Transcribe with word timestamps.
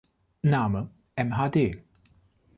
Name 0.51 0.87
mhd. 1.15 1.83